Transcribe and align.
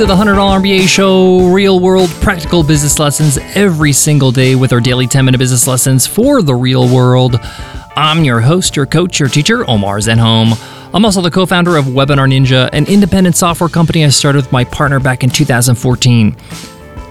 to 0.00 0.06
the 0.06 0.16
$100 0.16 0.34
MBA 0.62 0.88
show, 0.88 1.52
real 1.52 1.78
world 1.78 2.08
practical 2.22 2.62
business 2.62 2.98
lessons 2.98 3.36
every 3.54 3.92
single 3.92 4.32
day 4.32 4.54
with 4.54 4.72
our 4.72 4.80
daily 4.80 5.06
10 5.06 5.26
minute 5.26 5.36
business 5.36 5.66
lessons 5.66 6.06
for 6.06 6.40
the 6.40 6.54
real 6.54 6.88
world. 6.88 7.38
I'm 7.96 8.24
your 8.24 8.40
host, 8.40 8.76
your 8.76 8.86
coach, 8.86 9.20
your 9.20 9.28
teacher, 9.28 9.68
Omar 9.68 9.98
Zenhom. 9.98 10.54
I'm 10.94 11.04
also 11.04 11.20
the 11.20 11.30
co 11.30 11.44
founder 11.44 11.76
of 11.76 11.84
Webinar 11.84 12.32
Ninja, 12.32 12.70
an 12.72 12.86
independent 12.86 13.36
software 13.36 13.68
company 13.68 14.02
I 14.02 14.08
started 14.08 14.38
with 14.38 14.50
my 14.50 14.64
partner 14.64 15.00
back 15.00 15.22
in 15.22 15.28
2014. 15.28 16.34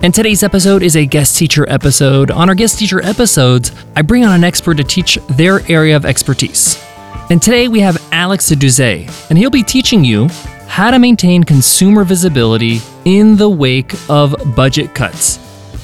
And 0.01 0.11
today's 0.11 0.41
episode 0.41 0.81
is 0.81 0.95
a 0.95 1.05
guest 1.05 1.37
teacher 1.37 1.69
episode. 1.69 2.31
On 2.31 2.49
our 2.49 2.55
guest 2.55 2.79
teacher 2.79 3.05
episodes, 3.05 3.71
I 3.95 4.01
bring 4.01 4.25
on 4.25 4.33
an 4.33 4.43
expert 4.43 4.78
to 4.78 4.83
teach 4.83 5.19
their 5.29 5.61
area 5.71 5.95
of 5.95 6.06
expertise. 6.06 6.83
And 7.29 7.39
today 7.39 7.67
we 7.67 7.81
have 7.81 8.01
Alex 8.11 8.50
Douzet, 8.50 9.29
and 9.29 9.37
he'll 9.37 9.51
be 9.51 9.61
teaching 9.61 10.03
you 10.03 10.28
how 10.69 10.91
to 10.91 11.00
maintain 11.00 11.43
consumer 11.43 12.04
visibility 12.04 12.79
in 13.04 13.36
the 13.36 13.50
wake 13.50 13.96
of 14.07 14.36
budget 14.55 14.93
cuts. 14.93 15.39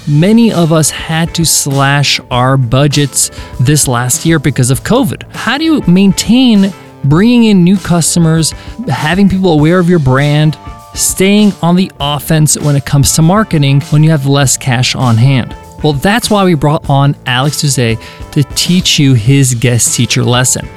Many 0.08 0.54
of 0.54 0.72
us 0.72 0.92
had 0.92 1.34
to 1.36 1.44
slash 1.44 2.20
our 2.30 2.56
budgets 2.56 3.32
this 3.60 3.88
last 3.88 4.28
year 4.28 4.38
because 4.38 4.70
of 4.70 4.84
COVID. 4.84 5.24
How 5.32 5.58
do 5.58 5.64
you 5.64 5.82
maintain 5.88 6.72
bringing 7.04 7.46
in 7.46 7.64
new 7.64 7.78
customers, 7.78 8.52
having 8.88 9.28
people 9.28 9.52
aware 9.52 9.80
of 9.80 9.90
your 9.90 10.00
brand, 10.00 10.56
staying 10.94 11.52
on 11.64 11.76
the 11.76 11.92
offense 12.00 12.56
when 12.56 12.76
it 12.76 12.86
comes 12.86 13.14
to 13.14 13.24
marketing 13.24 13.82
when 13.90 14.04
you 14.04 14.12
have 14.12 14.28
less 14.28 14.56
cash 14.56 14.94
on 14.94 15.18
hand? 15.18 15.58
Well, 15.84 15.94
that's 15.94 16.30
why 16.30 16.46
we 16.46 16.54
brought 16.54 16.88
on 16.90 17.16
Alex 17.26 17.64
Douzet 17.64 18.32
to 18.34 18.44
teach 18.56 19.00
you 19.00 19.16
his 19.16 19.56
guest 19.56 19.96
teacher 19.96 20.24
lesson. 20.24 20.70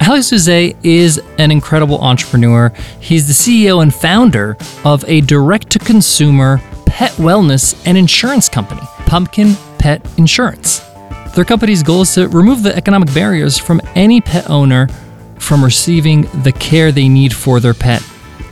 Alex 0.00 0.30
Douzet 0.30 0.76
is 0.82 1.20
an 1.38 1.50
incredible 1.50 1.98
entrepreneur. 2.00 2.72
He's 3.00 3.26
the 3.26 3.32
CEO 3.32 3.82
and 3.82 3.94
founder 3.94 4.56
of 4.84 5.04
a 5.08 5.22
direct 5.22 5.70
to 5.70 5.78
consumer 5.78 6.60
pet 6.86 7.12
wellness 7.12 7.80
and 7.86 7.96
insurance 7.96 8.48
company, 8.48 8.82
Pumpkin 9.06 9.54
Pet 9.78 10.06
Insurance. 10.18 10.80
Their 11.34 11.44
company's 11.44 11.82
goal 11.82 12.02
is 12.02 12.14
to 12.14 12.28
remove 12.28 12.62
the 12.62 12.76
economic 12.76 13.12
barriers 13.12 13.58
from 13.58 13.80
any 13.94 14.20
pet 14.20 14.48
owner 14.48 14.88
from 15.38 15.64
receiving 15.64 16.22
the 16.42 16.52
care 16.52 16.92
they 16.92 17.08
need 17.08 17.34
for 17.34 17.58
their 17.58 17.74
pet. 17.74 18.02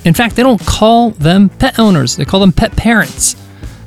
In 0.04 0.14
fact, 0.14 0.34
they 0.34 0.42
don't 0.42 0.60
call 0.66 1.10
them 1.10 1.48
pet 1.48 1.78
owners, 1.78 2.16
they 2.16 2.24
call 2.24 2.40
them 2.40 2.52
pet 2.52 2.74
parents. 2.76 3.36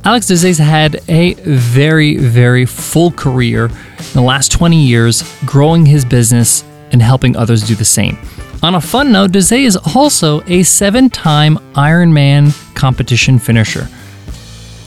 Alex 0.06 0.28
Douzet's 0.28 0.60
had 0.60 1.02
a 1.10 1.34
very, 1.34 2.16
very 2.18 2.66
full 2.66 3.12
career 3.12 3.66
in 3.66 4.14
the 4.14 4.22
last 4.22 4.52
20 4.52 4.86
years, 4.86 5.24
growing 5.46 5.86
his 5.86 6.06
business 6.06 6.64
and 6.96 7.02
helping 7.02 7.36
others 7.36 7.62
do 7.62 7.76
the 7.76 7.84
same. 7.84 8.18
On 8.64 8.76
a 8.76 8.80
fun 8.80 9.12
note, 9.12 9.32
Douzet 9.32 9.66
is 9.66 9.76
also 9.96 10.42
a 10.48 10.64
seven 10.64 11.10
time 11.10 11.58
Ironman 11.74 12.56
competition 12.74 13.38
finisher. 13.38 13.90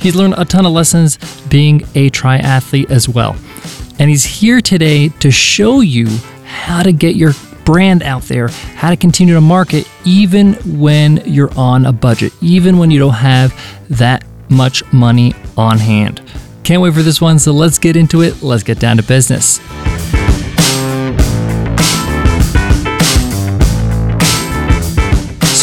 He's 0.00 0.16
learned 0.16 0.36
a 0.38 0.46
ton 0.46 0.64
of 0.64 0.72
lessons 0.72 1.18
being 1.48 1.82
a 1.94 2.08
triathlete 2.08 2.90
as 2.90 3.10
well. 3.10 3.36
And 3.98 4.08
he's 4.08 4.24
here 4.24 4.62
today 4.62 5.10
to 5.20 5.30
show 5.30 5.80
you 5.80 6.08
how 6.46 6.82
to 6.82 6.92
get 6.92 7.14
your 7.14 7.32
brand 7.66 8.02
out 8.02 8.22
there, 8.22 8.48
how 8.48 8.88
to 8.88 8.96
continue 8.96 9.34
to 9.34 9.42
market 9.42 9.86
even 10.06 10.54
when 10.80 11.18
you're 11.26 11.52
on 11.58 11.84
a 11.84 11.92
budget, 11.92 12.32
even 12.40 12.78
when 12.78 12.90
you 12.90 12.98
don't 12.98 13.12
have 13.12 13.52
that 13.90 14.24
much 14.48 14.82
money 14.94 15.34
on 15.58 15.76
hand. 15.76 16.22
Can't 16.64 16.80
wait 16.80 16.94
for 16.94 17.02
this 17.02 17.20
one, 17.20 17.38
so 17.38 17.52
let's 17.52 17.78
get 17.78 17.96
into 17.96 18.22
it. 18.22 18.42
Let's 18.42 18.62
get 18.62 18.80
down 18.80 18.96
to 18.96 19.02
business. 19.02 19.60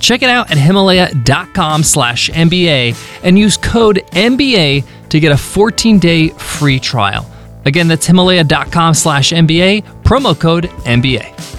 Check 0.00 0.22
it 0.22 0.30
out 0.30 0.50
at 0.50 0.58
himalaya.com 0.58 1.84
slash 1.84 2.30
MBA 2.30 2.96
and 3.22 3.38
use 3.38 3.56
code 3.56 4.02
MBA 4.12 4.84
to 5.10 5.20
get 5.20 5.30
a 5.30 5.36
14-day 5.36 6.30
free 6.30 6.80
trial. 6.80 7.30
Again, 7.66 7.86
that's 7.88 8.06
himalaya.com 8.06 8.94
slash 8.94 9.32
MBA, 9.32 9.82
promo 10.02 10.38
code 10.38 10.64
MBA. 10.64 11.58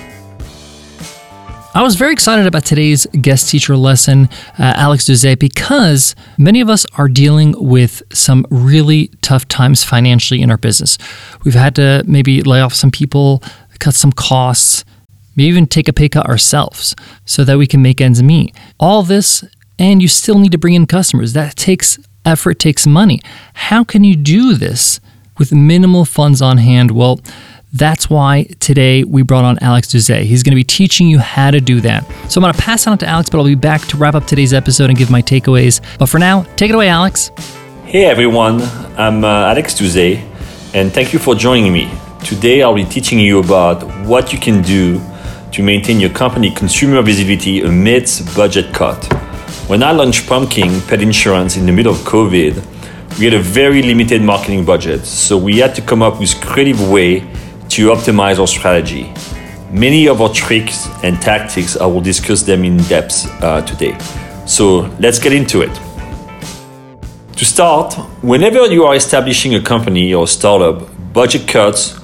I 1.74 1.84
was 1.84 1.96
very 1.96 2.12
excited 2.12 2.48
about 2.48 2.66
today's 2.66 3.06
guest 3.22 3.50
teacher 3.50 3.78
lesson, 3.78 4.28
uh, 4.60 4.74
Alex 4.76 5.06
Douzet, 5.06 5.40
because 5.40 6.16
many 6.38 6.60
of 6.60 6.70
us 6.70 6.86
are 6.98 7.08
dealing 7.08 7.56
with 7.58 8.04
some 8.12 8.46
really 8.50 9.08
tough 9.22 9.48
times 9.48 9.82
financially 9.82 10.42
in 10.42 10.52
our 10.52 10.58
business. 10.58 10.98
We've 11.46 11.54
had 11.54 11.76
to 11.76 12.04
maybe 12.06 12.42
lay 12.42 12.60
off 12.60 12.74
some 12.74 12.92
people, 12.92 13.42
cut 13.80 13.94
some 13.94 14.12
costs, 14.12 14.84
maybe 15.42 15.50
even 15.50 15.66
take 15.66 15.88
a 15.88 15.94
pay 15.94 16.08
cut 16.08 16.28
ourselves 16.28 16.96
so 17.26 17.44
that 17.44 17.58
we 17.58 17.66
can 17.66 17.82
make 17.82 18.00
ends 18.00 18.22
meet. 18.22 18.56
All 18.80 19.04
this, 19.04 19.44
and 19.80 20.02
you 20.02 20.08
still 20.08 20.38
need 20.38 20.52
to 20.52 20.58
bring 20.58 20.76
in 20.76 20.86
customers. 20.86 21.34
That 21.34 21.56
takes 21.56 21.98
effort, 22.26 22.60
takes 22.60 22.86
money. 22.86 23.20
How 23.54 23.84
can 23.84 24.04
you 24.04 24.16
do 24.16 24.54
this 24.54 25.00
with 25.40 25.52
minimal 25.52 26.06
funds 26.06 26.42
on 26.42 26.60
hand? 26.60 26.92
Well, 26.92 27.20
that's 27.74 28.10
why 28.10 28.50
today 28.60 29.04
we 29.04 29.24
brought 29.24 29.46
on 29.46 29.58
Alex 29.60 29.88
Douzet. 29.88 30.24
He's 30.24 30.44
going 30.44 30.52
to 30.52 30.58
be 30.58 30.64
teaching 30.64 31.08
you 31.08 31.20
how 31.20 31.50
to 31.52 31.60
do 31.62 31.82
that. 31.82 32.06
So 32.30 32.40
I'm 32.40 32.44
going 32.44 32.54
to 32.54 32.62
pass 32.62 32.86
it 32.86 32.90
on 32.92 32.98
to 33.00 33.08
Alex, 33.08 33.30
but 33.30 33.40
I'll 33.40 33.46
be 33.46 33.56
back 33.56 33.82
to 33.88 33.98
wrap 33.98 34.14
up 34.14 34.28
today's 34.28 34.54
episode 34.54 34.90
and 34.90 35.00
give 35.00 35.10
my 35.10 35.22
takeaways. 35.22 35.82
But 35.98 36.08
for 36.08 36.20
now, 36.20 36.44
take 36.56 36.70
it 36.70 36.76
away, 36.76 36.90
Alex. 36.90 37.32
Hey 37.86 38.06
everyone, 38.06 38.62
I'm 38.96 39.24
uh, 39.24 39.48
Alex 39.48 39.74
Douzet, 39.74 40.18
and 40.74 40.94
thank 40.94 41.12
you 41.12 41.20
for 41.20 41.36
joining 41.36 41.74
me. 41.74 41.92
Today 42.24 42.62
I'll 42.62 42.76
be 42.76 42.86
teaching 42.86 43.20
you 43.20 43.40
about 43.40 43.84
what 44.06 44.32
you 44.32 44.40
can 44.40 44.62
do 44.62 45.02
to 45.52 45.62
maintain 45.62 46.00
your 46.00 46.10
company 46.12 46.50
consumer 46.50 47.02
visibility 47.02 47.62
amidst 47.62 48.36
budget 48.36 48.74
cut. 48.74 49.04
When 49.68 49.84
I 49.84 49.92
launched 49.92 50.28
Pumpkin 50.28 50.82
Pet 50.82 51.02
Insurance 51.02 51.58
in 51.58 51.66
the 51.66 51.72
middle 51.72 51.94
of 51.94 52.00
COVID, 52.00 53.20
we 53.20 53.26
had 53.26 53.34
a 53.34 53.40
very 53.40 53.82
limited 53.82 54.22
marketing 54.22 54.66
budget, 54.66 55.06
so 55.06 55.38
we 55.38 55.58
had 55.58 55.76
to 55.76 55.82
come 55.82 56.02
up 56.02 56.20
with 56.20 56.40
creative 56.42 56.90
way 56.90 57.20
to 57.70 57.90
optimize 57.90 58.40
our 58.40 58.48
strategy. 58.48 59.14
Many 59.72 60.08
of 60.08 60.22
our 60.22 60.30
tricks 60.30 60.88
and 61.04 61.22
tactics, 61.22 61.78
I 61.78 61.86
will 61.86 62.02
discuss 62.02 62.44
them 62.44 62.64
in 62.64 62.78
depth 62.84 63.26
uh, 63.42 63.62
today. 63.62 63.98
So 64.46 64.90
let's 65.00 65.20
get 65.20 65.34
into 65.34 65.62
it. 65.62 65.74
To 67.38 67.46
start, 67.46 67.94
whenever 68.22 68.68
you 68.68 68.84
are 68.86 68.96
establishing 68.96 69.56
a 69.56 69.62
company 69.62 70.14
or 70.14 70.28
startup, 70.28 70.90
budget 71.14 71.48
cuts 71.48 72.01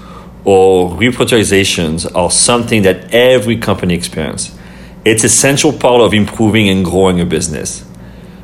or 0.47 0.91
reprioritizations 0.91 2.09
are 2.15 2.31
something 2.31 2.83
that 2.83 3.13
every 3.13 3.57
company 3.57 3.93
experiences. 3.93 4.57
It's 5.03 5.25
essential 5.25 5.73
part 5.73 5.99
of 5.99 6.13
improving 6.13 6.69
and 6.69 6.85
growing 6.85 7.19
a 7.19 7.25
business. 7.25 7.85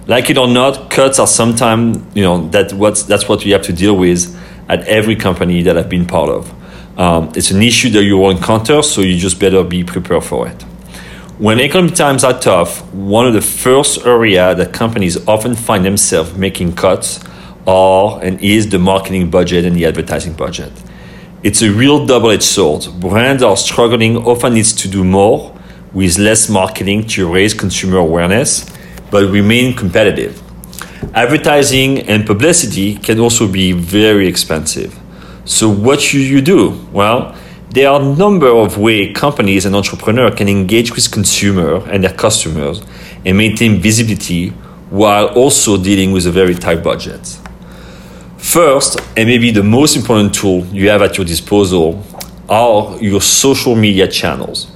Like 0.06 0.30
it 0.30 0.38
or 0.38 0.50
not, 0.50 0.90
cuts 0.90 1.18
are 1.18 1.28
sometimes, 1.28 2.03
you 2.14 2.22
know, 2.22 2.50
that 2.50 2.74
what's, 2.74 3.03
that's 3.03 3.30
what 3.30 3.46
you 3.46 3.53
have 3.53 3.62
to 3.64 3.74
deal 3.74 3.96
with 3.96 4.38
at 4.68 4.86
every 4.86 5.16
company 5.16 5.62
that 5.62 5.78
I've 5.78 5.88
been 5.88 6.06
part 6.06 6.30
of. 6.30 7.00
Um, 7.00 7.32
it's 7.38 7.52
an 7.52 7.61
issue 7.61 7.90
that 7.91 8.03
you 8.03 8.17
will 8.17 8.32
encounter, 8.32 8.82
so 8.84 9.00
you 9.00 9.17
just 9.17 9.40
better 9.40 9.64
be 9.64 9.85
prepared 9.85 10.26
for 10.26 10.46
it. 10.50 10.61
When 11.38 11.61
economic 11.61 11.96
times 11.96 12.26
are 12.26 12.38
tough, 12.38 12.84
one 12.94 13.28
of 13.28 13.34
the 13.34 13.41
first 13.41 14.05
area 14.05 14.53
that 14.55 14.73
companies 14.73 15.26
often 15.26 15.55
find 15.55 15.85
themselves 15.85 16.34
making 16.35 16.76
cuts 16.76 17.23
are 17.66 18.22
and 18.22 18.41
is 18.41 18.70
the 18.70 18.78
marketing 18.78 19.29
budget 19.29 19.64
and 19.64 19.73
the 19.73 19.85
advertising 19.85 20.34
budget. 20.34 20.73
It's 21.43 21.61
a 21.61 21.69
real 21.69 22.05
double-edged 22.05 22.41
sword. 22.41 22.87
Brands 23.01 23.43
are 23.43 23.57
struggling, 23.57 24.16
often 24.16 24.53
needs 24.53 24.72
to 24.72 24.87
do 24.87 25.03
more 25.03 25.53
with 25.91 26.17
less 26.17 26.47
marketing 26.47 27.05
to 27.07 27.29
raise 27.34 27.53
consumer 27.53 27.97
awareness, 27.97 28.66
but 29.11 29.29
remain 29.29 29.75
competitive. 29.75 30.41
Advertising 31.13 31.99
and 32.07 32.25
publicity 32.25 32.95
can 32.95 33.19
also 33.19 33.45
be 33.45 33.73
very 33.73 34.25
expensive. 34.25 34.97
So 35.43 35.67
what 35.67 35.99
should 35.99 36.22
you 36.22 36.40
do? 36.40 36.79
Well, 36.93 37.35
there 37.72 37.90
are 37.90 38.01
a 38.01 38.16
number 38.16 38.47
of 38.47 38.78
ways 38.78 39.13
companies 39.13 39.66
and 39.66 39.75
entrepreneurs 39.75 40.35
can 40.35 40.47
engage 40.47 40.95
with 40.95 41.11
consumers 41.11 41.84
and 41.91 42.05
their 42.05 42.13
customers 42.13 42.81
and 43.25 43.37
maintain 43.37 43.81
visibility 43.81 44.51
while 44.91 45.28
also 45.35 45.75
dealing 45.75 46.13
with 46.13 46.25
a 46.25 46.31
very 46.31 46.55
tight 46.55 46.81
budget. 46.81 47.37
First, 48.43 48.99
and 49.16 49.28
maybe 49.28 49.51
the 49.51 49.63
most 49.63 49.95
important 49.95 50.35
tool 50.35 50.66
you 50.66 50.90
have 50.90 51.01
at 51.01 51.17
your 51.17 51.25
disposal, 51.25 52.03
are 52.49 53.01
your 53.01 53.22
social 53.22 53.73
media 53.73 54.05
channels. 54.05 54.69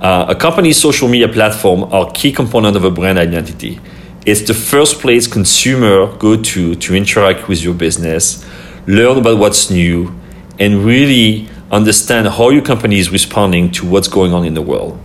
Uh, 0.00 0.26
a 0.28 0.34
company's 0.34 0.76
social 0.76 1.08
media 1.08 1.26
platform 1.26 1.84
are 1.84 2.12
key 2.12 2.30
component 2.30 2.76
of 2.76 2.84
a 2.84 2.90
brand 2.90 3.18
identity. 3.18 3.80
It's 4.26 4.42
the 4.42 4.52
first 4.52 5.00
place 5.00 5.26
consumer 5.26 6.14
go 6.18 6.40
to 6.40 6.74
to 6.74 6.94
interact 6.94 7.48
with 7.48 7.62
your 7.62 7.74
business, 7.74 8.46
learn 8.86 9.16
about 9.16 9.38
what's 9.38 9.70
new, 9.70 10.14
and 10.60 10.84
really 10.84 11.48
understand 11.72 12.28
how 12.28 12.50
your 12.50 12.62
company 12.62 12.98
is 12.98 13.10
responding 13.10 13.72
to 13.72 13.86
what's 13.88 14.06
going 14.06 14.34
on 14.34 14.44
in 14.44 14.52
the 14.52 14.62
world. 14.62 15.00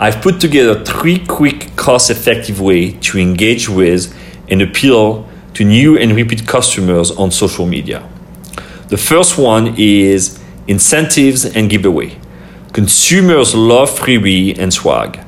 I've 0.00 0.22
put 0.22 0.40
together 0.40 0.82
three 0.84 1.24
quick, 1.26 1.76
cost 1.76 2.10
effective 2.10 2.60
ways 2.62 2.96
to 3.02 3.18
engage 3.18 3.68
with 3.68 4.12
and 4.48 4.62
appeal 4.62 5.29
to 5.54 5.64
new 5.64 5.98
and 5.98 6.14
repeat 6.16 6.46
customers 6.46 7.10
on 7.10 7.30
social 7.30 7.66
media. 7.66 8.08
The 8.88 8.96
first 8.96 9.38
one 9.38 9.74
is 9.76 10.38
incentives 10.66 11.44
and 11.44 11.70
giveaway. 11.70 12.18
Consumers 12.72 13.54
love 13.54 13.90
freebie 13.90 14.58
and 14.58 14.72
swag. 14.72 15.20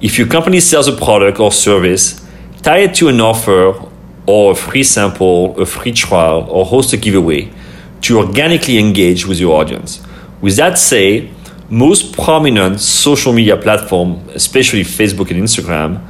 If 0.00 0.18
your 0.18 0.26
company 0.26 0.60
sells 0.60 0.88
a 0.88 0.96
product 0.96 1.40
or 1.40 1.52
service, 1.52 2.26
tie 2.62 2.78
it 2.78 2.94
to 2.96 3.08
an 3.08 3.20
offer 3.20 3.74
or 4.26 4.52
a 4.52 4.54
free 4.54 4.82
sample, 4.82 5.58
a 5.60 5.66
free 5.66 5.92
trial, 5.92 6.46
or 6.50 6.64
host 6.64 6.92
a 6.92 6.96
giveaway 6.96 7.50
to 8.02 8.18
organically 8.18 8.78
engage 8.78 9.26
with 9.26 9.38
your 9.38 9.60
audience. 9.60 10.02
With 10.40 10.56
that 10.56 10.78
said, 10.78 11.30
most 11.68 12.12
prominent 12.12 12.80
social 12.80 13.32
media 13.32 13.56
platforms, 13.56 14.30
especially 14.34 14.82
Facebook 14.82 15.30
and 15.30 15.42
Instagram, 15.42 16.04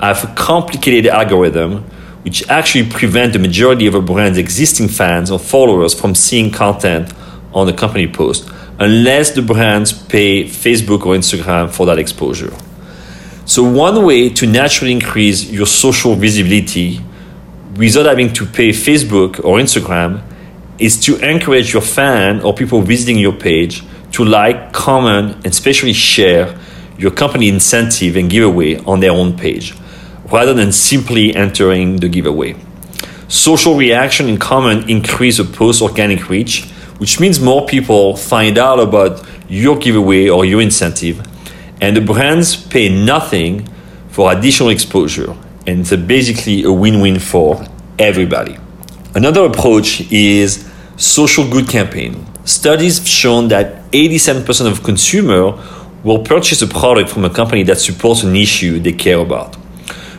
have 0.00 0.24
a 0.24 0.34
complicated 0.34 1.06
algorithm 1.06 1.84
which 2.22 2.48
actually 2.48 2.88
prevent 2.88 3.32
the 3.32 3.38
majority 3.38 3.86
of 3.86 3.94
a 3.94 4.00
brand's 4.00 4.38
existing 4.38 4.88
fans 4.88 5.30
or 5.30 5.38
followers 5.38 5.92
from 5.92 6.14
seeing 6.14 6.50
content 6.50 7.12
on 7.52 7.66
the 7.66 7.72
company 7.72 8.06
post 8.06 8.48
unless 8.78 9.32
the 9.32 9.42
brands 9.42 9.92
pay 9.92 10.44
Facebook 10.44 11.04
or 11.04 11.14
Instagram 11.14 11.70
for 11.70 11.86
that 11.86 11.98
exposure. 11.98 12.52
So 13.44 13.62
one 13.62 14.04
way 14.04 14.28
to 14.30 14.46
naturally 14.46 14.92
increase 14.92 15.50
your 15.50 15.66
social 15.66 16.14
visibility 16.14 17.00
without 17.76 18.06
having 18.06 18.32
to 18.34 18.46
pay 18.46 18.70
Facebook 18.70 19.44
or 19.44 19.58
Instagram 19.58 20.22
is 20.78 20.98
to 21.04 21.16
encourage 21.18 21.72
your 21.72 21.82
fan 21.82 22.40
or 22.40 22.54
people 22.54 22.82
visiting 22.82 23.18
your 23.18 23.32
page 23.32 23.82
to 24.12 24.24
like, 24.24 24.72
comment, 24.72 25.36
and 25.36 25.46
especially 25.46 25.92
share 25.92 26.58
your 26.98 27.10
company 27.10 27.48
incentive 27.48 28.16
and 28.16 28.30
giveaway 28.30 28.78
on 28.84 29.00
their 29.00 29.12
own 29.12 29.36
page 29.36 29.74
rather 30.32 30.54
than 30.54 30.72
simply 30.72 31.34
entering 31.36 31.96
the 31.96 32.08
giveaway. 32.08 32.56
Social 33.28 33.76
reaction 33.76 34.28
and 34.28 34.40
comment 34.40 34.88
increase 34.90 35.38
a 35.38 35.44
post 35.44 35.82
organic 35.82 36.28
reach, 36.28 36.64
which 36.98 37.20
means 37.20 37.38
more 37.38 37.66
people 37.66 38.16
find 38.16 38.58
out 38.58 38.80
about 38.80 39.26
your 39.48 39.78
giveaway 39.78 40.28
or 40.28 40.44
your 40.44 40.60
incentive, 40.60 41.20
and 41.80 41.96
the 41.96 42.00
brands 42.00 42.56
pay 42.56 42.88
nothing 42.88 43.68
for 44.08 44.32
additional 44.32 44.70
exposure. 44.70 45.34
And 45.66 45.80
it's 45.80 45.94
basically 45.94 46.64
a 46.64 46.72
win 46.72 47.00
win 47.00 47.18
for 47.18 47.64
everybody. 47.98 48.56
Another 49.14 49.44
approach 49.44 50.10
is 50.10 50.68
social 50.96 51.48
good 51.48 51.68
campaign. 51.68 52.26
Studies 52.44 52.98
have 52.98 53.06
shown 53.06 53.48
that 53.48 53.90
87% 53.92 54.66
of 54.66 54.82
consumers 54.82 55.60
will 56.02 56.24
purchase 56.24 56.62
a 56.62 56.66
product 56.66 57.10
from 57.10 57.24
a 57.24 57.30
company 57.30 57.62
that 57.64 57.78
supports 57.78 58.22
an 58.22 58.34
issue 58.34 58.80
they 58.80 58.92
care 58.92 59.18
about. 59.18 59.56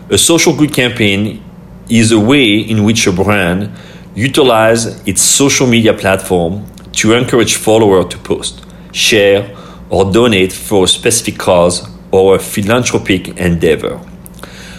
A 0.09 0.17
social 0.17 0.53
good 0.53 0.73
campaign 0.73 1.41
is 1.89 2.11
a 2.11 2.19
way 2.19 2.57
in 2.57 2.83
which 2.83 3.07
a 3.07 3.11
brand 3.13 3.71
utilizes 4.13 5.01
its 5.07 5.21
social 5.21 5.65
media 5.65 5.93
platform 5.93 6.65
to 6.91 7.13
encourage 7.13 7.55
followers 7.55 8.07
to 8.07 8.17
post, 8.17 8.65
share, 8.91 9.55
or 9.89 10.11
donate 10.11 10.51
for 10.51 10.83
a 10.83 10.87
specific 10.87 11.39
cause 11.39 11.87
or 12.11 12.35
a 12.35 12.39
philanthropic 12.39 13.29
endeavor. 13.37 14.01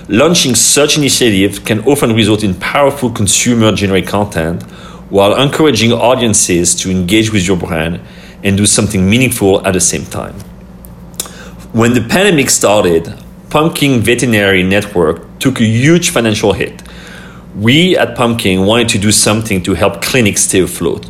Launching 0.08 0.54
such 0.54 0.98
initiatives 0.98 1.58
can 1.58 1.80
often 1.86 2.12
result 2.12 2.44
in 2.44 2.54
powerful 2.54 3.10
consumer 3.10 3.72
generated 3.72 4.10
content 4.10 4.62
while 5.08 5.34
encouraging 5.42 5.92
audiences 5.92 6.74
to 6.74 6.90
engage 6.90 7.32
with 7.32 7.46
your 7.46 7.56
brand 7.56 7.98
and 8.42 8.58
do 8.58 8.66
something 8.66 9.08
meaningful 9.08 9.66
at 9.66 9.72
the 9.72 9.80
same 9.80 10.04
time. 10.04 10.34
When 11.72 11.94
the 11.94 12.02
pandemic 12.02 12.50
started, 12.50 13.23
Pumpkin 13.54 14.00
Veterinary 14.00 14.64
Network 14.64 15.38
took 15.38 15.60
a 15.60 15.64
huge 15.64 16.10
financial 16.10 16.54
hit. 16.54 16.82
We 17.54 17.96
at 17.96 18.16
Pumpkin 18.16 18.66
wanted 18.66 18.88
to 18.88 18.98
do 18.98 19.12
something 19.12 19.62
to 19.62 19.74
help 19.74 20.02
clinics 20.02 20.40
stay 20.40 20.58
afloat. 20.58 21.06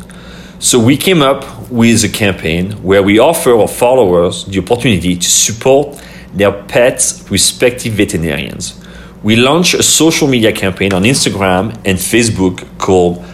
So 0.59 0.77
we 0.77 0.95
came 0.95 1.23
up 1.23 1.71
with 1.71 2.03
a 2.03 2.07
campaign 2.07 2.73
where 2.83 3.01
we 3.01 3.17
offer 3.17 3.55
our 3.55 3.67
followers 3.67 4.45
the 4.45 4.59
opportunity 4.59 5.15
to 5.15 5.27
support 5.27 5.99
their 6.35 6.51
pets' 6.51 7.25
respective 7.31 7.93
veterinarians. 7.93 8.79
We 9.23 9.37
launched 9.37 9.73
a 9.73 9.81
social 9.81 10.27
media 10.27 10.51
campaign 10.51 10.93
on 10.93 11.01
Instagram 11.01 11.73
and 11.83 11.97
Facebook 11.97 12.63
called 12.77 13.25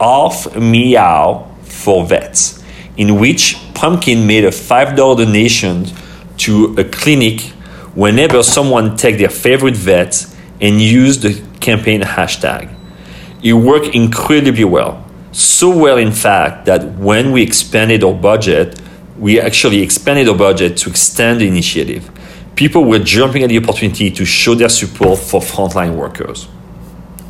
Off 0.00 0.56
Meow 0.56 1.46
for 1.62 2.04
Vets, 2.04 2.64
in 2.96 3.20
which 3.20 3.58
Pumpkin 3.74 4.26
made 4.26 4.44
a 4.44 4.50
$5 4.50 4.96
donation 4.96 5.86
to 6.38 6.74
a 6.76 6.82
clinic 6.82 7.52
whenever 7.96 8.44
someone 8.44 8.96
tagged 8.96 9.18
their 9.18 9.28
favorite 9.28 9.74
vet 9.74 10.24
and 10.60 10.80
use 10.80 11.18
the 11.18 11.42
campaign 11.58 12.02
hashtag. 12.02 12.72
It 13.42 13.54
worked 13.54 13.94
incredibly 13.94 14.64
well. 14.64 15.04
So 15.32 15.76
well, 15.76 15.98
in 15.98 16.12
fact, 16.12 16.66
that 16.66 16.94
when 16.94 17.32
we 17.32 17.42
expanded 17.42 18.04
our 18.04 18.14
budget, 18.14 18.80
we 19.18 19.40
actually 19.40 19.82
expanded 19.82 20.28
our 20.28 20.36
budget 20.36 20.76
to 20.78 20.90
extend 20.90 21.40
the 21.40 21.48
initiative 21.48 22.08
people 22.56 22.84
were 22.84 22.98
jumping 22.98 23.42
at 23.42 23.50
the 23.50 23.58
opportunity 23.58 24.10
to 24.10 24.24
show 24.24 24.54
their 24.54 24.70
support 24.70 25.18
for 25.18 25.40
frontline 25.40 25.94
workers. 25.94 26.48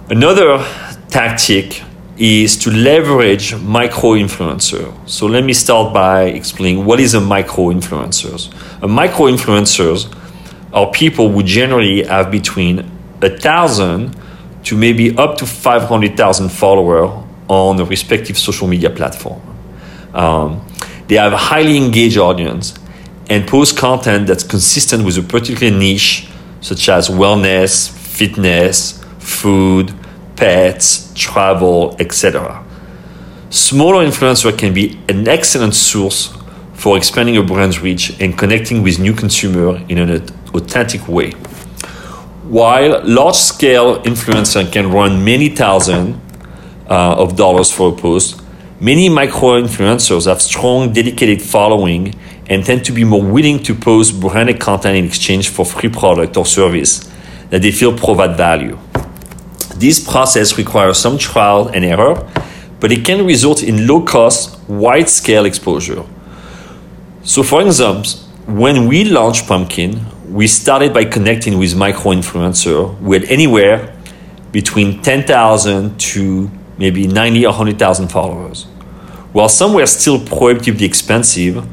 Another 0.09 0.65
tactic 1.09 1.83
is 2.17 2.57
to 2.57 2.71
leverage 2.71 3.55
micro 3.57 4.11
influencer. 4.13 4.95
So 5.07 5.27
let 5.27 5.45
me 5.45 5.53
start 5.53 5.93
by 5.93 6.23
explaining 6.23 6.85
what 6.85 7.01
is 7.01 7.13
a 7.15 7.21
micro 7.21 7.67
influencers. 7.67 8.55
A 8.83 8.89
micro 8.89 9.27
influencers 9.27 10.07
are 10.77 10.91
people 10.91 11.31
would 11.31 11.47
generally 11.47 12.05
have 12.05 12.31
between 12.31 12.81
a 13.23 13.31
thousand 13.31 14.15
to 14.63 14.77
maybe 14.77 15.17
up 15.17 15.39
to 15.39 15.47
500,000 15.47 16.51
followers 16.51 17.11
on 17.49 17.81
a 17.81 17.85
respective 17.85 18.37
social 18.37 18.69
media 18.69 18.91
platform. 18.91 19.41
Um, 20.13 20.67
they 21.09 21.15
have 21.15 21.33
a 21.33 21.39
highly 21.39 21.79
engaged 21.79 22.19
audience 22.19 22.75
and 23.31 23.49
post 23.49 23.79
content 23.79 24.27
that's 24.27 24.45
consistent 24.45 25.05
with 25.05 25.17
a 25.17 25.23
particular 25.23 25.77
niche, 25.77 26.29
such 26.61 26.89
as 26.91 27.09
wellness, 27.09 27.91
fitness, 27.91 29.03
food, 29.19 29.95
pets, 30.37 31.11
travel, 31.15 31.97
etc. 31.99 32.63
Smaller 33.49 34.05
influencer 34.05 34.57
can 34.57 34.75
be 34.75 35.01
an 35.09 35.27
excellent 35.27 35.75
source 35.75 36.37
for 36.75 36.99
expanding 36.99 37.39
a 37.39 37.43
brand's 37.43 37.81
reach 37.81 38.21
and 38.21 38.37
connecting 38.37 38.83
with 38.83 38.99
new 38.99 39.15
consumer 39.15 39.83
in 39.89 39.97
an 39.97 40.11
authentic 40.57 41.07
way. 41.09 41.33
While 42.49 43.03
large-scale 43.05 44.03
influencer 44.03 44.71
can 44.71 44.91
run 44.93 45.25
many 45.25 45.49
thousand 45.49 46.21
uh, 46.89 47.17
of 47.17 47.37
dollars 47.37 47.73
for 47.73 47.93
a 47.93 47.97
post, 47.97 48.41
many 48.81 49.09
micro 49.09 49.61
influencers 49.61 50.27
have 50.27 50.41
strong, 50.41 50.93
dedicated 50.93 51.43
following 51.43 52.15
and 52.49 52.65
tend 52.65 52.85
to 52.85 52.93
be 52.93 53.03
more 53.03 53.23
willing 53.23 53.63
to 53.65 53.75
post 53.75 54.21
branded 54.21 54.61
content 54.61 54.97
in 54.97 55.05
exchange 55.05 55.49
for 55.49 55.65
free 55.65 55.89
product 55.89 56.37
or 56.37 56.47
service 56.47 57.11
that 57.51 57.63
they 57.63 57.73
feel 57.73 57.97
provide 57.97 58.37
value. 58.37 58.79
This 59.77 59.99
process 59.99 60.57
requires 60.57 60.99
some 60.99 61.19
trial 61.19 61.69
and 61.69 61.85
error, 61.85 62.31
but 62.81 62.93
it 62.93 63.05
can 63.05 63.27
result 63.27 63.63
in 63.63 63.87
low 63.87 64.03
cost, 64.03 64.59
wide 64.69 65.09
scale 65.09 65.45
exposure. 65.45 66.05
So, 67.25 67.43
for 67.43 67.61
example, 67.61 68.09
when 68.47 68.87
we 68.87 69.05
launched 69.05 69.49
Pumpkin, 69.49 70.07
we 70.31 70.47
started 70.47 70.95
by 70.95 71.05
connecting 71.05 71.59
with 71.59 71.77
micro 71.77 72.13
influencer 72.13 72.99
with 73.01 73.29
anywhere 73.29 73.93
between 74.53 75.03
10,000 75.03 75.99
to 75.99 76.51
maybe 76.79 77.09
90 77.09 77.45
or 77.45 77.49
100,000 77.49 78.09
followers. 78.09 78.65
While 79.33 79.49
some 79.49 79.75
were 79.75 79.87
still 79.87 80.25
prohibitively 80.25 80.87
expensive, 80.87 81.67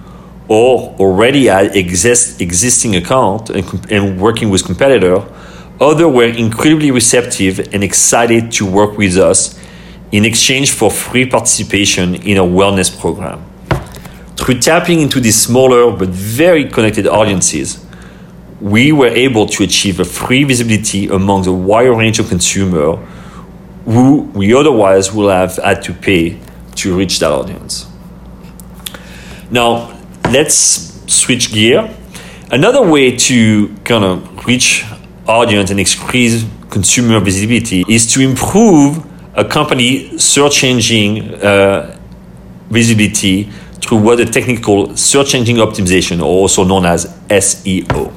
or 0.48 0.96
already 1.00 1.46
had 1.46 1.75
exist, 1.75 2.42
existing 2.42 2.96
account 2.96 3.50
and, 3.51 3.92
and 3.92 4.20
working 4.20 4.50
with 4.50 4.65
competitor, 4.65 5.24
others 5.80 6.08
were 6.08 6.25
incredibly 6.25 6.89
receptive 6.89 7.60
and 7.74 7.84
excited 7.84 8.51
to 8.53 8.65
work 8.65 8.98
with 8.98 9.15
us 9.18 9.60
in 10.12 10.25
exchange 10.25 10.72
for 10.72 10.89
free 10.89 11.25
participation 11.30 12.15
in 12.15 12.38
a 12.38 12.44
wellness 12.44 13.00
program. 13.00 13.52
Through 14.43 14.59
tapping 14.59 15.00
into 15.00 15.21
these 15.21 15.41
smaller 15.41 15.95
but 15.95 16.09
very 16.09 16.65
connected 16.69 17.07
audiences, 17.07 17.85
we 18.59 18.91
were 18.91 19.07
able 19.07 19.45
to 19.47 19.63
achieve 19.63 20.01
a 20.01 20.03
free 20.03 20.43
visibility 20.43 21.07
among 21.07 21.43
the 21.43 21.53
wide 21.53 21.85
range 21.85 22.19
of 22.19 22.27
consumers 22.27 23.00
who 23.85 24.23
we 24.33 24.53
otherwise 24.53 25.13
would 25.13 25.31
have 25.31 25.55
had 25.55 25.81
to 25.83 25.93
pay 25.93 26.38
to 26.75 26.97
reach 26.97 27.19
that 27.19 27.31
audience. 27.31 27.88
Now, 29.50 29.97
let's 30.25 30.91
switch 31.07 31.53
gear. 31.53 31.89
Another 32.51 32.81
way 32.85 33.15
to 33.15 33.73
kind 33.85 34.03
of 34.03 34.45
reach 34.45 34.83
audience 35.25 35.71
and 35.71 35.79
increase 35.79 36.45
consumer 36.69 37.21
visibility 37.21 37.85
is 37.88 38.12
to 38.12 38.19
improve 38.19 39.05
a 39.35 39.45
company 39.45 40.17
search 40.17 40.65
engine 40.65 41.33
uh, 41.35 41.97
visibility 42.69 43.50
through 43.84 43.98
what 43.98 44.20
a 44.20 44.25
technical 44.25 44.96
search 44.96 45.36
engine 45.36 45.58
optimization, 45.58 46.20
or 46.20 46.25
also 46.25 46.63
known 46.63 46.86
as 46.86 47.06
SEO. 47.28 48.12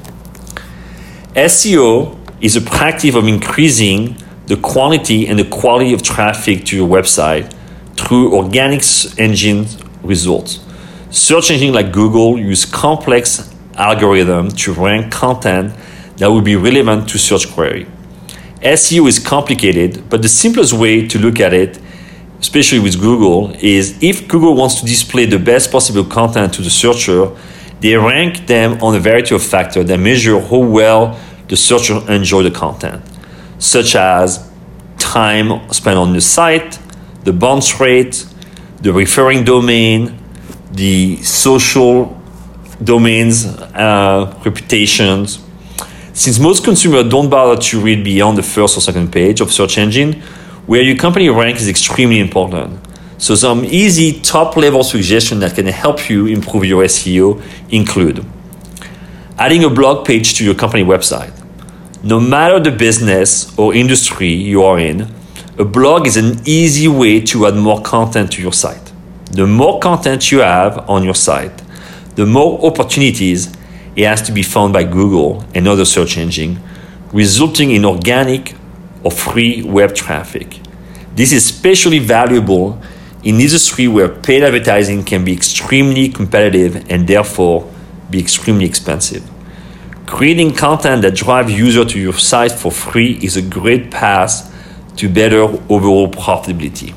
SEO 1.35 2.17
is 2.41 2.55
a 2.55 2.61
practice 2.61 3.15
of 3.15 3.27
increasing 3.27 4.15
the 4.47 4.55
quantity 4.57 5.27
and 5.27 5.37
the 5.37 5.45
quality 5.45 5.93
of 5.93 6.01
traffic 6.01 6.65
to 6.65 6.75
your 6.75 6.87
website 6.87 7.53
through 7.95 8.33
organic 8.35 8.81
engine 9.17 9.65
results. 10.03 10.59
Search 11.09 11.51
engines 11.51 11.73
like 11.73 11.91
Google 11.91 12.37
use 12.39 12.65
complex 12.65 13.53
algorithms 13.73 14.57
to 14.57 14.73
rank 14.73 15.11
content 15.11 15.73
that 16.17 16.27
will 16.27 16.41
be 16.41 16.55
relevant 16.55 17.09
to 17.09 17.17
search 17.17 17.51
query. 17.51 17.87
SEO 18.61 19.07
is 19.07 19.19
complicated, 19.19 20.09
but 20.09 20.21
the 20.21 20.29
simplest 20.29 20.73
way 20.73 21.07
to 21.07 21.19
look 21.19 21.39
at 21.39 21.53
it, 21.53 21.79
especially 22.39 22.79
with 22.79 22.99
Google, 22.99 23.51
is 23.59 24.01
if 24.01 24.27
Google 24.27 24.55
wants 24.55 24.79
to 24.81 24.85
display 24.85 25.25
the 25.25 25.39
best 25.39 25.71
possible 25.71 26.05
content 26.05 26.53
to 26.55 26.61
the 26.61 26.69
searcher, 26.69 27.31
they 27.79 27.95
rank 27.95 28.47
them 28.47 28.81
on 28.81 28.95
a 28.95 28.99
variety 28.99 29.35
of 29.35 29.43
factors 29.43 29.85
that 29.85 29.97
measure 29.97 30.39
how 30.39 30.59
well 30.59 31.19
the 31.47 31.55
searcher 31.55 31.99
enjoy 32.11 32.43
the 32.43 32.51
content, 32.51 33.03
such 33.59 33.95
as 33.95 34.49
time 34.97 35.71
spent 35.71 35.97
on 35.97 36.13
the 36.13 36.21
site, 36.21 36.79
the 37.23 37.33
bounce 37.33 37.79
rate, 37.79 38.25
the 38.81 38.91
referring 38.93 39.43
domain, 39.43 40.17
the 40.71 41.17
social 41.23 42.19
domains, 42.83 43.45
uh, 43.45 44.33
reputations. 44.45 45.39
Since 46.13 46.39
most 46.39 46.63
consumers 46.63 47.09
don't 47.09 47.29
bother 47.29 47.61
to 47.61 47.79
read 47.79 48.03
beyond 48.03 48.37
the 48.37 48.43
first 48.43 48.77
or 48.77 48.81
second 48.81 49.11
page 49.11 49.39
of 49.39 49.51
search 49.51 49.77
engine, 49.77 50.21
where 50.67 50.81
your 50.81 50.95
company 50.95 51.29
rank 51.29 51.57
is 51.57 51.67
extremely 51.67 52.19
important. 52.19 52.79
So 53.17 53.33
some 53.33 53.65
easy 53.65 54.21
top 54.21 54.55
level 54.55 54.83
suggestions 54.83 55.41
that 55.41 55.55
can 55.55 55.65
help 55.65 56.09
you 56.09 56.27
improve 56.27 56.65
your 56.65 56.83
SEO 56.83 57.41
include 57.71 58.23
adding 59.39 59.63
a 59.63 59.69
blog 59.69 60.05
page 60.05 60.33
to 60.35 60.43
your 60.43 60.55
company 60.55 60.83
website. 60.83 61.31
No 62.03 62.19
matter 62.19 62.59
the 62.59 62.71
business 62.71 63.57
or 63.57 63.73
industry 63.73 64.29
you 64.29 64.63
are 64.63 64.79
in, 64.79 65.07
a 65.59 65.65
blog 65.65 66.07
is 66.07 66.17
an 66.17 66.41
easy 66.45 66.87
way 66.87 67.21
to 67.21 67.47
add 67.47 67.55
more 67.55 67.81
content 67.81 68.31
to 68.33 68.41
your 68.41 68.53
site. 68.53 68.91
The 69.31 69.45
more 69.47 69.79
content 69.79 70.31
you 70.31 70.39
have 70.39 70.89
on 70.89 71.03
your 71.03 71.15
site, 71.15 71.63
the 72.15 72.25
more 72.25 72.63
opportunities 72.65 73.53
it 73.95 74.05
has 74.05 74.21
to 74.23 74.31
be 74.31 74.43
found 74.43 74.73
by 74.73 74.83
Google 74.83 75.43
and 75.53 75.67
other 75.67 75.85
search 75.85 76.17
engines, 76.17 76.59
resulting 77.11 77.71
in 77.71 77.85
organic 77.85 78.55
or 79.03 79.11
free 79.11 79.63
web 79.63 79.95
traffic. 79.95 80.59
This 81.15 81.31
is 81.31 81.45
especially 81.49 81.99
valuable 81.99 82.81
in 83.23 83.39
industry 83.39 83.87
where 83.87 84.07
paid 84.07 84.43
advertising 84.43 85.03
can 85.03 85.25
be 85.25 85.33
extremely 85.33 86.09
competitive 86.09 86.89
and 86.89 87.07
therefore 87.07 87.71
be 88.09 88.19
extremely 88.19 88.65
expensive. 88.65 89.29
Creating 90.05 90.53
content 90.53 91.01
that 91.01 91.15
drives 91.15 91.51
users 91.51 91.91
to 91.91 91.99
your 91.99 92.13
site 92.13 92.51
for 92.51 92.71
free 92.71 93.19
is 93.21 93.35
a 93.35 93.41
great 93.41 93.91
path 93.91 94.53
to 94.95 95.09
better 95.09 95.41
overall 95.69 96.09
profitability. 96.09 96.93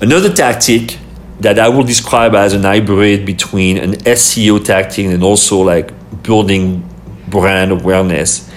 Another 0.00 0.32
tactic 0.32 0.98
that 1.40 1.58
I 1.58 1.68
will 1.68 1.84
describe 1.84 2.34
as 2.34 2.52
an 2.54 2.62
hybrid 2.62 3.24
between 3.24 3.76
an 3.76 3.92
SEO 3.92 4.64
tactic 4.64 5.06
and 5.06 5.22
also 5.22 5.60
like 5.60 5.92
building 6.22 6.88
brand 7.28 7.72
awareness 7.72 8.50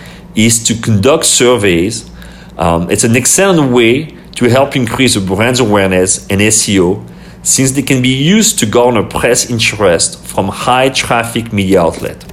is 0.45 0.63
to 0.63 0.73
conduct 0.75 1.25
surveys. 1.25 2.09
Um, 2.57 2.89
it's 2.89 3.03
an 3.03 3.15
excellent 3.15 3.71
way 3.71 4.15
to 4.35 4.49
help 4.49 4.75
increase 4.75 5.15
the 5.15 5.21
brand's 5.21 5.59
awareness 5.59 6.25
and 6.27 6.39
SEO 6.41 7.05
since 7.43 7.71
they 7.71 7.81
can 7.81 8.01
be 8.01 8.09
used 8.09 8.59
to 8.59 8.65
garner 8.65 9.03
press 9.03 9.49
interest 9.49 10.23
from 10.25 10.49
high 10.49 10.89
traffic 10.89 11.51
media 11.51 11.81
outlets. 11.81 12.25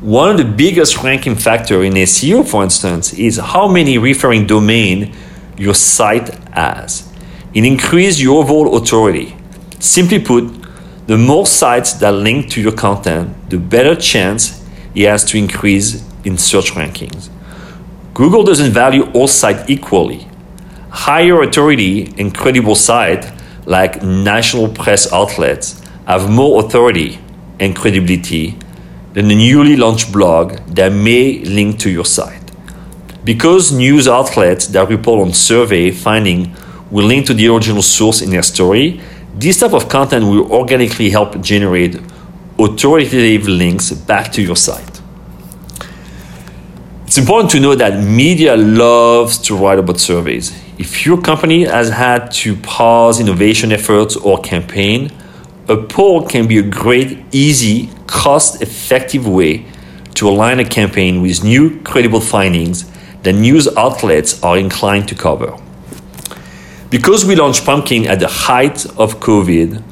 One 0.00 0.30
of 0.30 0.38
the 0.38 0.44
biggest 0.44 1.02
ranking 1.02 1.34
factor 1.34 1.82
in 1.82 1.92
SEO, 1.92 2.48
for 2.48 2.62
instance, 2.62 3.12
is 3.12 3.36
how 3.36 3.68
many 3.68 3.98
referring 3.98 4.46
domain 4.46 5.14
your 5.58 5.74
site 5.74 6.32
has. 6.54 7.06
It 7.52 7.64
increases 7.64 8.22
your 8.22 8.42
overall 8.42 8.76
authority. 8.78 9.36
Simply 9.78 10.18
put, 10.18 10.44
the 11.06 11.18
more 11.18 11.46
sites 11.46 11.92
that 11.94 12.12
link 12.12 12.50
to 12.52 12.62
your 12.62 12.72
content, 12.72 13.50
the 13.50 13.58
better 13.58 13.94
chance 13.94 14.59
it 14.94 15.06
has 15.06 15.24
to 15.24 15.38
increase 15.38 16.04
in 16.24 16.36
search 16.38 16.72
rankings. 16.72 17.28
Google 18.14 18.42
doesn't 18.42 18.72
value 18.72 19.10
all 19.12 19.28
sites 19.28 19.68
equally. 19.68 20.26
Higher 20.90 21.42
authority 21.42 22.12
and 22.18 22.34
credible 22.34 22.74
sites 22.74 23.28
like 23.66 24.02
national 24.02 24.68
press 24.68 25.12
outlets 25.12 25.80
have 26.06 26.28
more 26.28 26.64
authority 26.64 27.20
and 27.60 27.76
credibility 27.76 28.56
than 29.12 29.30
a 29.30 29.34
newly 29.34 29.76
launched 29.76 30.12
blog 30.12 30.56
that 30.74 30.92
may 30.92 31.38
link 31.40 31.78
to 31.80 31.90
your 31.90 32.04
site. 32.04 32.50
Because 33.24 33.70
news 33.70 34.08
outlets 34.08 34.66
that 34.68 34.88
report 34.88 35.26
on 35.26 35.32
survey 35.32 35.90
finding 35.90 36.54
will 36.90 37.06
link 37.06 37.26
to 37.26 37.34
the 37.34 37.48
original 37.48 37.82
source 37.82 38.22
in 38.22 38.30
their 38.30 38.42
story. 38.42 39.00
This 39.34 39.60
type 39.60 39.72
of 39.72 39.88
content 39.88 40.24
will 40.24 40.50
organically 40.50 41.10
help 41.10 41.40
generate 41.40 42.00
authoritative 42.64 43.48
links 43.48 43.90
back 43.92 44.32
to 44.32 44.42
your 44.42 44.56
site. 44.56 45.00
It's 47.06 47.18
important 47.18 47.50
to 47.52 47.60
know 47.60 47.74
that 47.74 48.04
media 48.04 48.56
loves 48.56 49.38
to 49.38 49.56
write 49.56 49.78
about 49.78 49.98
surveys. 49.98 50.52
If 50.78 51.04
your 51.04 51.20
company 51.20 51.64
has 51.64 51.90
had 51.90 52.30
to 52.32 52.54
pause 52.56 53.20
innovation 53.20 53.72
efforts 53.72 54.16
or 54.16 54.40
campaign, 54.40 55.10
a 55.68 55.76
poll 55.76 56.26
can 56.26 56.46
be 56.46 56.58
a 56.58 56.62
great, 56.62 57.24
easy, 57.32 57.90
cost 58.06 58.62
effective 58.62 59.26
way 59.26 59.66
to 60.14 60.28
align 60.28 60.60
a 60.60 60.64
campaign 60.64 61.22
with 61.22 61.42
new, 61.42 61.80
credible 61.82 62.20
findings 62.20 62.90
that 63.22 63.32
news 63.32 63.68
outlets 63.76 64.42
are 64.42 64.56
inclined 64.58 65.08
to 65.08 65.14
cover. 65.14 65.58
Because 66.90 67.24
we 67.24 67.36
launched 67.36 67.64
Pumpkin 67.64 68.06
at 68.06 68.20
the 68.20 68.28
height 68.28 68.84
of 68.98 69.20
COVID, 69.20 69.82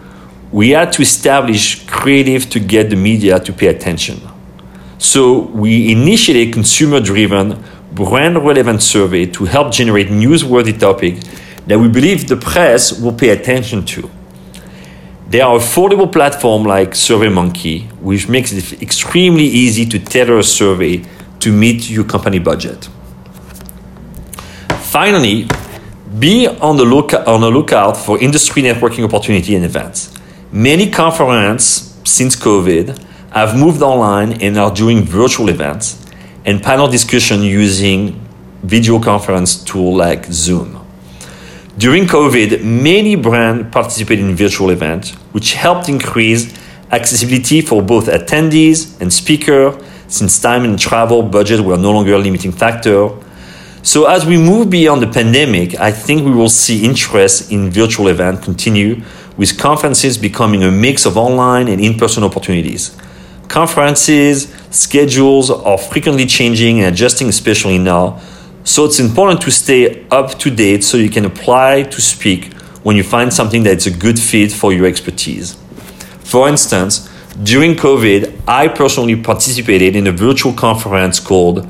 we 0.51 0.71
had 0.71 0.93
to 0.93 1.03
establish 1.03 1.85
creative 1.87 2.49
to 2.51 2.61
get 2.61 2.91
the 2.91 2.97
media 2.97 3.39
to 3.39 3.53
pay 3.53 3.67
attention. 3.67 4.21
So 4.99 5.41
we 5.41 5.93
initiated 5.93 6.49
a 6.49 6.53
consumer 6.53 7.01
driven, 7.01 7.63
brand 7.93 8.45
relevant 8.45 8.83
survey 8.83 9.27
to 9.27 9.45
help 9.45 9.73
generate 9.73 10.09
newsworthy 10.09 10.79
topics 10.79 11.25
that 11.67 11.79
we 11.79 11.89
believe 11.89 12.29
the 12.29 12.37
press 12.37 12.99
will 12.99 13.13
pay 13.13 13.29
attention 13.29 13.85
to. 13.85 14.11
There 15.29 15.45
are 15.45 15.59
affordable 15.59 16.11
platforms 16.11 16.67
like 16.67 16.93
SurveyMonkey, 16.93 17.93
which 18.01 18.29
makes 18.29 18.51
it 18.53 18.83
extremely 18.83 19.45
easy 19.45 19.85
to 19.87 19.99
tailor 19.99 20.39
a 20.39 20.43
survey 20.43 21.05
to 21.41 21.53
meet 21.53 21.91
your 21.91 22.05
company 22.05 22.39
budget. 22.39 22.89
Finally, 24.81 25.47
be 26.19 26.49
on 26.49 26.79
the, 26.79 26.85
look, 26.85 27.13
on 27.13 27.43
the 27.43 27.51
lookout 27.51 27.97
for 27.99 28.19
industry 28.19 28.63
networking 28.63 29.05
opportunity 29.05 29.55
and 29.55 29.67
events. 29.67 30.18
Many 30.51 30.91
conferences 30.91 31.95
since 32.05 32.35
COVID 32.35 32.97
have 33.33 33.55
moved 33.55 33.83
online 33.83 34.41
and 34.41 34.57
are 34.57 34.75
doing 34.75 35.03
virtual 35.03 35.51
events 35.51 36.03
and 36.47 36.63
panel 36.63 36.89
discussion 36.89 37.43
using 37.43 38.19
video 38.63 38.99
conference 38.99 39.63
tool 39.63 39.95
like 39.95 40.25
Zoom. 40.27 40.83
During 41.77 42.07
COVID, 42.07 42.65
many 42.65 43.15
brands 43.15 43.71
participated 43.71 44.25
in 44.25 44.35
virtual 44.35 44.71
events, 44.71 45.13
which 45.33 45.53
helped 45.53 45.91
increase 45.91 46.55
accessibility 46.91 47.61
for 47.61 47.83
both 47.83 48.07
attendees 48.07 48.99
and 49.03 49.13
speakers, 49.13 49.75
since 50.09 50.41
time 50.41 50.65
and 50.65 50.79
travel 50.79 51.23
budget 51.23 51.61
were 51.61 51.77
no 51.77 51.93
longer 51.93 52.15
a 52.15 52.19
limiting 52.19 52.53
factor 52.53 53.11
so 53.83 54.07
as 54.07 54.27
we 54.27 54.37
move 54.37 54.71
beyond 54.71 55.03
the 55.03 55.07
pandemic, 55.07 55.79
I 55.81 55.93
think 55.93 56.25
we 56.25 56.33
will 56.33 56.51
see 56.51 56.85
interest 56.85 57.51
in 57.53 57.71
virtual 57.71 58.09
events 58.09 58.45
continue 58.45 59.03
with 59.39 59.59
conferences 59.59 60.19
becoming 60.19 60.63
a 60.63 60.71
mix 60.71 61.07
of 61.07 61.17
online 61.17 61.69
and 61.69 61.81
in-person 61.81 62.23
opportunities. 62.25 62.95
Conferences, 63.49 64.55
schedules 64.71 65.51
are 65.51 65.79
frequently 65.79 66.27
changing 66.27 66.81
and 66.81 66.93
adjusting, 66.93 67.29
especially 67.29 67.79
now. 67.79 68.21
So 68.65 68.85
it's 68.85 69.01
important 69.01 69.41
to 69.43 69.51
stay 69.51 70.07
up 70.11 70.39
to 70.41 70.51
date 70.51 70.85
so 70.85 70.99
you 70.99 71.09
can 71.09 71.25
apply 71.25 71.85
to 71.85 72.01
speak 72.03 72.53
when 72.83 72.97
you 72.97 73.03
find 73.03 73.33
something 73.33 73.63
that's 73.63 73.87
a 73.87 73.91
good 73.91 74.19
fit 74.19 74.53
for 74.53 74.73
your 74.73 74.85
expertise. 74.85 75.57
For 76.25 76.49
instance, 76.49 77.09
during 77.43 77.77
COVID, 77.77 78.43
I 78.47 78.69
personally 78.69 79.17
participated 79.17 79.97
in 79.97 80.07
a 80.07 80.13
virtual 80.13 80.53
conference 80.53 81.21
called 81.21 81.67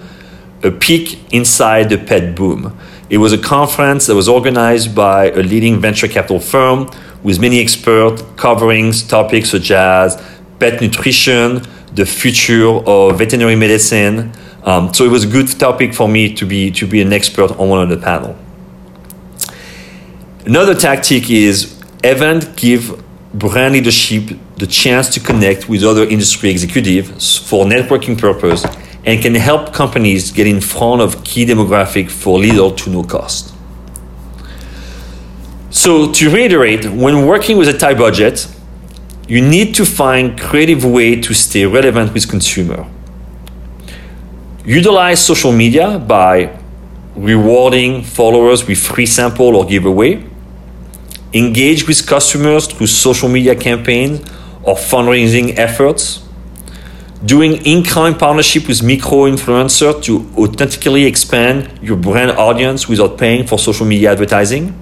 a 0.64 0.70
peek 0.70 1.32
inside 1.32 1.90
the 1.90 1.98
pet 1.98 2.34
boom. 2.34 2.76
It 3.10 3.18
was 3.18 3.32
a 3.32 3.38
conference 3.38 4.06
that 4.06 4.14
was 4.14 4.28
organized 4.28 4.94
by 4.94 5.30
a 5.30 5.42
leading 5.42 5.80
venture 5.80 6.08
capital 6.08 6.40
firm 6.40 6.88
with 7.22 7.40
many 7.40 7.60
experts 7.60 8.22
covering 8.36 8.92
topics 8.92 9.50
such 9.50 9.70
as 9.70 10.22
pet 10.58 10.80
nutrition, 10.80 11.62
the 11.94 12.04
future 12.04 12.68
of 12.86 13.18
veterinary 13.18 13.56
medicine, 13.56 14.32
Um, 14.68 14.92
so 14.92 15.04
it 15.04 15.10
was 15.10 15.24
a 15.24 15.26
good 15.26 15.48
topic 15.58 15.94
for 15.94 16.08
me 16.08 16.34
to 16.34 16.44
be 16.44 16.70
to 16.72 16.86
be 16.86 17.00
an 17.00 17.12
expert 17.12 17.50
on 17.52 17.68
one 17.70 17.80
of 17.80 17.88
the 17.88 17.96
panel. 17.96 18.36
Another 20.44 20.74
tactic 20.74 21.30
is 21.30 21.80
event 22.04 22.56
give 22.56 23.02
brand 23.32 23.74
leadership 23.74 24.36
the 24.56 24.66
chance 24.66 25.08
to 25.14 25.20
connect 25.20 25.68
with 25.68 25.84
other 25.84 26.04
industry 26.04 26.50
executives 26.50 27.38
for 27.38 27.64
networking 27.64 28.18
purpose 28.18 28.66
and 29.04 29.22
can 29.22 29.34
help 29.34 29.72
companies 29.72 30.32
get 30.32 30.46
in 30.46 30.60
front 30.60 31.00
of 31.00 31.24
key 31.24 31.46
demographic 31.46 32.10
for 32.10 32.38
little 32.38 32.70
to 32.72 32.90
no 32.90 33.02
cost. 33.02 33.54
So 35.70 36.12
to 36.12 36.30
reiterate, 36.30 36.86
when 36.86 37.26
working 37.26 37.56
with 37.56 37.68
a 37.68 37.76
tight 37.76 37.98
budget, 37.98 38.48
you 39.28 39.40
need 39.40 39.74
to 39.76 39.84
find 39.84 40.38
creative 40.40 40.84
way 40.84 41.20
to 41.20 41.34
stay 41.34 41.66
relevant 41.66 42.14
with 42.14 42.28
consumer. 42.28 42.86
Utilize 44.64 45.24
social 45.24 45.52
media 45.52 45.98
by 45.98 46.58
rewarding 47.14 48.02
followers 48.02 48.66
with 48.66 48.78
free 48.78 49.06
sample 49.06 49.56
or 49.56 49.66
giveaway. 49.66 50.24
Engage 51.34 51.86
with 51.86 52.06
customers 52.06 52.66
through 52.66 52.86
social 52.86 53.28
media 53.28 53.54
campaigns 53.54 54.20
or 54.62 54.74
fundraising 54.74 55.56
efforts 55.58 56.27
doing 57.24 57.54
in-kind 57.66 58.18
partnership 58.18 58.68
with 58.68 58.82
micro 58.82 59.26
influencer 59.26 60.00
to 60.04 60.30
authentically 60.36 61.04
expand 61.04 61.78
your 61.82 61.96
brand 61.96 62.30
audience 62.32 62.88
without 62.88 63.18
paying 63.18 63.46
for 63.46 63.58
social 63.58 63.84
media 63.84 64.12
advertising. 64.12 64.72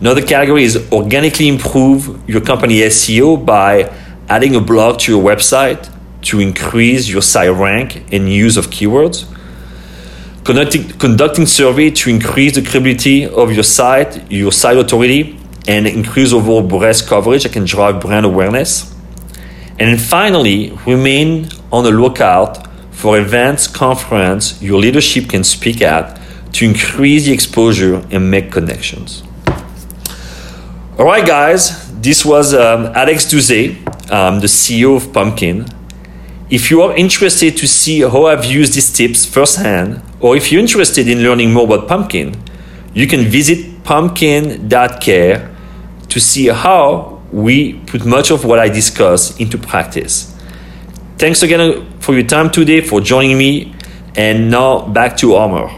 Another 0.00 0.24
category 0.24 0.62
is 0.62 0.90
organically 0.92 1.48
improve 1.48 2.28
your 2.28 2.40
company 2.40 2.78
SEO 2.78 3.44
by 3.44 3.92
adding 4.28 4.54
a 4.54 4.60
blog 4.60 5.00
to 5.00 5.12
your 5.12 5.22
website 5.22 5.92
to 6.22 6.38
increase 6.38 7.08
your 7.08 7.22
site 7.22 7.50
rank 7.50 8.04
and 8.12 8.32
use 8.32 8.56
of 8.56 8.68
keywords. 8.68 9.26
Conducting, 10.44 10.88
conducting 10.98 11.46
survey 11.46 11.90
to 11.90 12.10
increase 12.10 12.54
the 12.54 12.62
credibility 12.62 13.26
of 13.26 13.52
your 13.52 13.64
site, 13.64 14.30
your 14.30 14.52
site 14.52 14.76
authority, 14.76 15.38
and 15.66 15.86
increase 15.86 16.32
overall 16.32 16.62
breast 16.62 17.08
coverage 17.08 17.42
that 17.42 17.52
can 17.52 17.64
drive 17.64 18.00
brand 18.00 18.24
awareness 18.24 18.94
and 19.80 19.98
finally, 19.98 20.78
remain 20.86 21.48
on 21.72 21.84
the 21.84 21.90
lookout 21.90 22.68
for 22.90 23.18
events, 23.18 23.66
conference 23.66 24.60
your 24.60 24.78
leadership 24.78 25.30
can 25.30 25.42
speak 25.42 25.80
at 25.80 26.20
to 26.52 26.66
increase 26.66 27.24
the 27.24 27.32
exposure 27.32 28.06
and 28.10 28.30
make 28.30 28.52
connections. 28.52 29.22
All 30.98 31.06
right, 31.06 31.26
guys, 31.26 31.90
this 32.02 32.26
was 32.26 32.52
um, 32.52 32.92
Alex 32.94 33.24
Douzet, 33.24 34.10
um, 34.12 34.40
the 34.40 34.48
CEO 34.48 34.96
of 34.96 35.14
Pumpkin. 35.14 35.64
If 36.50 36.70
you 36.70 36.82
are 36.82 36.94
interested 36.94 37.56
to 37.56 37.66
see 37.66 38.00
how 38.00 38.26
I've 38.26 38.44
used 38.44 38.74
these 38.74 38.92
tips 38.92 39.24
firsthand, 39.24 40.02
or 40.20 40.36
if 40.36 40.52
you're 40.52 40.60
interested 40.60 41.08
in 41.08 41.22
learning 41.22 41.54
more 41.54 41.64
about 41.64 41.88
Pumpkin, 41.88 42.36
you 42.92 43.06
can 43.06 43.20
visit 43.24 43.82
pumpkin.care 43.82 45.56
to 46.10 46.20
see 46.20 46.48
how 46.48 47.09
we 47.32 47.74
put 47.86 48.04
much 48.04 48.30
of 48.30 48.44
what 48.44 48.58
I 48.58 48.68
discuss 48.68 49.38
into 49.38 49.58
practice. 49.58 50.34
Thanks 51.18 51.42
again 51.42 51.60
uh, 51.60 51.84
for 52.00 52.14
your 52.14 52.24
time 52.24 52.50
today, 52.50 52.80
for 52.80 53.00
joining 53.00 53.36
me, 53.36 53.74
and 54.16 54.50
now 54.50 54.86
back 54.88 55.16
to 55.18 55.36
Omar. 55.36 55.70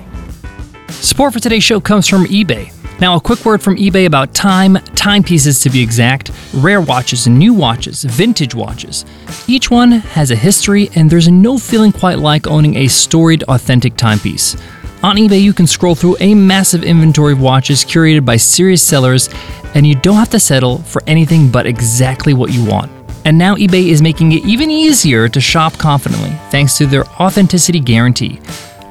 Support 0.88 1.32
for 1.32 1.40
today's 1.40 1.64
show 1.64 1.80
comes 1.80 2.08
from 2.08 2.26
eBay. 2.26 2.72
Now, 3.00 3.16
a 3.16 3.20
quick 3.20 3.44
word 3.44 3.60
from 3.60 3.76
eBay 3.76 4.06
about 4.06 4.32
time, 4.32 4.76
timepieces 4.94 5.58
to 5.60 5.70
be 5.70 5.82
exact, 5.82 6.30
rare 6.54 6.80
watches, 6.80 7.26
new 7.26 7.52
watches, 7.52 8.04
vintage 8.04 8.54
watches. 8.54 9.04
Each 9.48 9.68
one 9.68 9.90
has 9.90 10.30
a 10.30 10.36
history, 10.36 10.88
and 10.94 11.10
there's 11.10 11.26
no 11.28 11.58
feeling 11.58 11.90
quite 11.90 12.20
like 12.20 12.46
owning 12.46 12.76
a 12.76 12.86
storied, 12.86 13.42
authentic 13.44 13.96
timepiece. 13.96 14.56
On 15.02 15.16
eBay, 15.16 15.42
you 15.42 15.52
can 15.52 15.66
scroll 15.66 15.96
through 15.96 16.16
a 16.20 16.32
massive 16.32 16.84
inventory 16.84 17.32
of 17.32 17.40
watches 17.40 17.84
curated 17.84 18.24
by 18.24 18.36
serious 18.36 18.86
sellers, 18.86 19.28
and 19.74 19.84
you 19.84 19.96
don't 19.96 20.14
have 20.14 20.30
to 20.30 20.38
settle 20.38 20.78
for 20.78 21.02
anything 21.08 21.50
but 21.50 21.66
exactly 21.66 22.34
what 22.34 22.52
you 22.52 22.64
want. 22.64 22.88
And 23.24 23.36
now 23.36 23.56
eBay 23.56 23.88
is 23.88 24.00
making 24.00 24.30
it 24.30 24.44
even 24.44 24.70
easier 24.70 25.28
to 25.28 25.40
shop 25.40 25.76
confidently 25.76 26.30
thanks 26.50 26.78
to 26.78 26.86
their 26.86 27.04
authenticity 27.20 27.80
guarantee. 27.80 28.40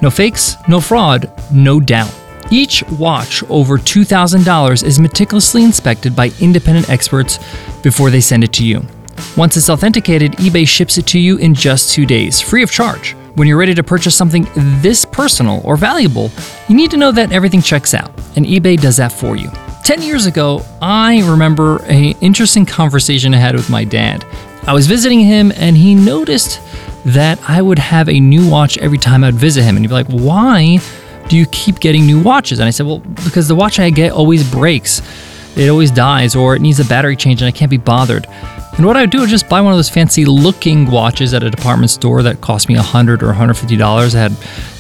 No 0.02 0.10
fakes, 0.10 0.58
no 0.68 0.82
fraud, 0.82 1.32
no 1.50 1.80
doubt. 1.80 2.14
Each 2.52 2.84
watch 3.00 3.42
over 3.44 3.78
$2,000 3.78 4.84
is 4.84 5.00
meticulously 5.00 5.64
inspected 5.64 6.14
by 6.14 6.32
independent 6.42 6.90
experts 6.90 7.40
before 7.84 8.10
they 8.10 8.20
send 8.20 8.44
it 8.44 8.52
to 8.54 8.66
you. 8.66 8.86
Once 9.38 9.56
it's 9.56 9.70
authenticated, 9.70 10.34
eBay 10.34 10.68
ships 10.68 10.98
it 10.98 11.08
to 11.08 11.20
you 11.20 11.38
in 11.38 11.54
just 11.54 11.94
two 11.94 12.06
days, 12.06 12.42
free 12.42 12.64
of 12.64 12.72
charge. 12.72 13.16
When 13.36 13.48
you're 13.48 13.58
ready 13.58 13.74
to 13.76 13.84
purchase 13.84 14.14
something 14.14 14.46
this 14.82 15.06
personal 15.06 15.62
or 15.64 15.78
valuable, 15.78 16.30
you 16.68 16.76
need 16.76 16.92
to 16.92 16.98
know 16.98 17.14
that 17.14 17.32
everything 17.32 17.62
checks 17.62 17.94
out, 17.94 18.12
and 18.36 18.46
eBay 18.46 18.80
does 18.80 18.98
that 18.98 19.14
for 19.14 19.38
you. 19.38 19.50
10 19.86 20.02
years 20.02 20.26
ago, 20.26 20.66
I 20.82 21.22
remember 21.22 21.82
an 21.84 22.14
interesting 22.20 22.66
conversation 22.66 23.34
I 23.34 23.38
had 23.38 23.56
with 23.56 23.70
my 23.70 23.86
dad. 23.86 24.26
I 24.68 24.74
was 24.74 24.86
visiting 24.86 25.22
him, 25.22 25.54
and 25.56 25.78
he 25.78 25.96
noticed 25.96 26.60
that 27.06 27.40
I 27.50 27.62
would 27.62 27.80
have 27.80 28.10
a 28.10 28.20
new 28.20 28.50
watch 28.50 28.78
every 28.78 28.98
time 28.98 29.24
I'd 29.24 29.34
visit 29.34 29.64
him. 29.64 29.78
And 29.78 29.86
he'd 29.86 29.90
be 29.90 29.94
like, 29.94 30.08
Why 30.08 30.80
do 31.30 31.38
you 31.38 31.46
keep 31.48 31.80
getting 31.80 32.06
new 32.06 32.22
watches? 32.22 32.60
And 32.60 32.68
I 32.68 32.72
said, 32.72 32.86
Well, 32.86 33.00
because 33.00 33.48
the 33.48 33.56
watch 33.56 33.80
I 33.80 33.90
get 33.90 34.12
always 34.12 34.50
breaks, 34.52 35.02
it 35.56 35.70
always 35.70 35.90
dies, 35.90 36.36
or 36.36 36.56
it 36.56 36.62
needs 36.62 36.80
a 36.80 36.86
battery 36.86 37.16
change, 37.16 37.42
and 37.42 37.48
I 37.48 37.52
can't 37.52 37.72
be 37.72 37.78
bothered. 37.78 38.28
And 38.78 38.86
what 38.86 38.98
I 38.98 39.02
would 39.02 39.10
do 39.10 39.22
is 39.22 39.30
just 39.30 39.50
buy 39.50 39.62
one 39.62 39.74
of 39.74 39.78
those 39.78 39.90
fancy 39.90 40.26
looking 40.26 40.90
watches 40.90 41.34
at 41.34 41.44
a 41.44 41.50
department 41.50 41.92
store 41.92 42.24
that 42.24 42.42
cost 42.42 42.70
me 42.70 42.76
100 42.76 43.22
or 43.22 43.34
$150. 43.34 44.08
It 44.08 44.14
had, 44.14 44.32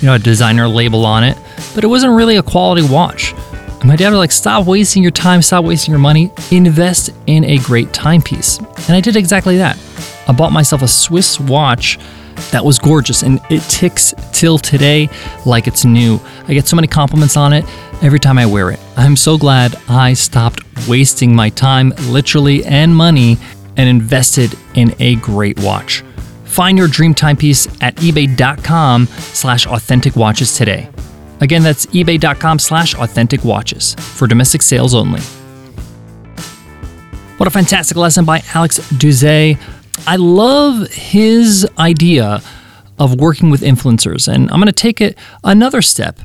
you 0.01 0.07
know, 0.07 0.15
a 0.15 0.19
designer 0.19 0.67
label 0.67 1.05
on 1.05 1.23
it, 1.23 1.37
but 1.75 1.83
it 1.83 1.87
wasn't 1.87 2.13
really 2.13 2.37
a 2.37 2.43
quality 2.43 2.87
watch. 2.87 3.33
And 3.33 3.85
my 3.85 3.95
dad 3.95 4.09
was 4.09 4.17
like, 4.17 4.31
stop 4.31 4.65
wasting 4.65 5.03
your 5.03 5.11
time, 5.11 5.41
stop 5.41 5.65
wasting 5.65 5.91
your 5.91 5.99
money, 5.99 6.31
invest 6.51 7.09
in 7.27 7.43
a 7.43 7.57
great 7.59 7.91
timepiece. 7.93 8.59
And 8.59 8.91
I 8.91 9.01
did 9.01 9.15
exactly 9.15 9.57
that. 9.57 9.77
I 10.27 10.33
bought 10.33 10.51
myself 10.51 10.81
a 10.81 10.87
Swiss 10.87 11.39
watch 11.39 11.99
that 12.51 12.63
was 12.63 12.79
gorgeous 12.79 13.23
and 13.23 13.39
it 13.49 13.61
ticks 13.63 14.13
till 14.31 14.57
today 14.57 15.09
like 15.45 15.67
it's 15.67 15.85
new. 15.85 16.19
I 16.47 16.53
get 16.53 16.67
so 16.67 16.75
many 16.75 16.87
compliments 16.87 17.37
on 17.37 17.53
it 17.53 17.65
every 18.01 18.19
time 18.19 18.37
I 18.37 18.45
wear 18.45 18.71
it. 18.71 18.79
I'm 18.97 19.15
so 19.15 19.37
glad 19.37 19.75
I 19.87 20.13
stopped 20.13 20.61
wasting 20.87 21.35
my 21.35 21.49
time, 21.49 21.93
literally, 22.07 22.63
and 22.65 22.95
money 22.95 23.37
and 23.77 23.89
invested 23.89 24.57
in 24.75 24.93
a 24.99 25.15
great 25.17 25.59
watch. 25.59 26.03
Find 26.45 26.77
your 26.77 26.87
dream 26.87 27.13
timepiece 27.13 27.67
at 27.81 27.95
ebay.com 27.97 29.07
slash 29.07 29.65
authentic 29.67 30.15
watches 30.15 30.55
today. 30.55 30.89
Again, 31.39 31.63
that's 31.63 31.85
ebay.com 31.87 32.59
slash 32.59 32.93
authentic 32.95 33.43
watches 33.43 33.95
for 33.95 34.27
domestic 34.27 34.61
sales 34.61 34.93
only. 34.93 35.21
What 37.37 37.47
a 37.47 37.51
fantastic 37.51 37.97
lesson 37.97 38.25
by 38.25 38.43
Alex 38.53 38.79
Douzet. 38.91 39.57
I 40.05 40.15
love 40.17 40.91
his 40.91 41.67
idea 41.79 42.41
of 42.99 43.19
working 43.19 43.49
with 43.49 43.61
influencers, 43.61 44.27
and 44.27 44.43
I'm 44.51 44.57
going 44.57 44.67
to 44.67 44.71
take 44.71 45.01
it 45.01 45.17
another 45.43 45.81
step 45.81 46.19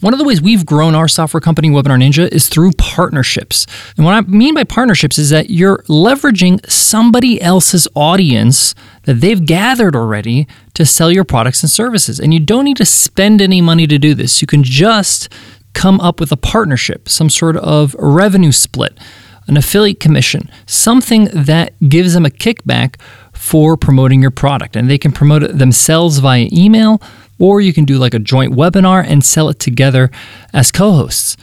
one 0.00 0.14
of 0.14 0.18
the 0.18 0.24
ways 0.24 0.40
we've 0.40 0.64
grown 0.64 0.94
our 0.94 1.08
software 1.08 1.40
company, 1.40 1.68
Webinar 1.68 2.02
Ninja, 2.02 2.28
is 2.28 2.48
through 2.48 2.72
partnerships. 2.72 3.66
And 3.96 4.04
what 4.04 4.14
I 4.14 4.22
mean 4.22 4.54
by 4.54 4.64
partnerships 4.64 5.18
is 5.18 5.30
that 5.30 5.50
you're 5.50 5.82
leveraging 5.88 6.68
somebody 6.70 7.40
else's 7.40 7.86
audience 7.94 8.74
that 9.04 9.20
they've 9.20 9.44
gathered 9.44 9.94
already 9.94 10.46
to 10.74 10.86
sell 10.86 11.10
your 11.10 11.24
products 11.24 11.62
and 11.62 11.70
services. 11.70 12.18
And 12.18 12.32
you 12.32 12.40
don't 12.40 12.64
need 12.64 12.78
to 12.78 12.86
spend 12.86 13.42
any 13.42 13.60
money 13.60 13.86
to 13.86 13.98
do 13.98 14.14
this. 14.14 14.40
You 14.40 14.46
can 14.46 14.62
just 14.62 15.28
come 15.74 16.00
up 16.00 16.18
with 16.18 16.32
a 16.32 16.36
partnership, 16.36 17.08
some 17.08 17.30
sort 17.30 17.56
of 17.56 17.94
revenue 17.98 18.52
split, 18.52 18.98
an 19.46 19.56
affiliate 19.56 20.00
commission, 20.00 20.50
something 20.66 21.24
that 21.32 21.74
gives 21.88 22.14
them 22.14 22.24
a 22.24 22.30
kickback 22.30 23.00
for 23.32 23.76
promoting 23.76 24.22
your 24.22 24.30
product. 24.30 24.76
And 24.76 24.88
they 24.88 24.98
can 24.98 25.12
promote 25.12 25.42
it 25.42 25.58
themselves 25.58 26.18
via 26.18 26.48
email 26.52 27.00
or 27.40 27.60
you 27.60 27.72
can 27.72 27.84
do 27.84 27.98
like 27.98 28.14
a 28.14 28.20
joint 28.20 28.52
webinar 28.52 29.04
and 29.04 29.24
sell 29.24 29.48
it 29.48 29.58
together 29.58 30.10
as 30.52 30.70
co 30.70 30.92
hosts. 30.92 31.36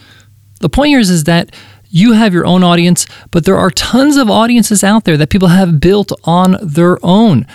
The 0.62 0.70
point 0.70 0.90
here 0.90 1.00
is, 1.00 1.10
is 1.10 1.26
that 1.26 1.54
you 1.90 2.14
have 2.14 2.34
your 2.34 2.46
own 2.46 2.64
audience, 2.64 3.06
but 3.32 3.46
there 3.46 3.58
are 3.58 3.72
tons 3.72 4.16
of 4.16 4.30
audiences 4.30 4.84
out 4.84 5.04
there 5.04 5.18
that 5.18 5.30
people 5.30 5.50
have 5.50 5.80
built 5.80 6.12
on 6.24 6.58
their 6.62 7.04
own. 7.04 7.46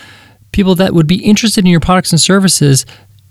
People 0.52 0.74
that 0.74 0.92
would 0.92 1.06
be 1.06 1.24
interested 1.24 1.64
in 1.64 1.70
your 1.70 1.80
products 1.80 2.12
and 2.12 2.20
services, 2.20 2.84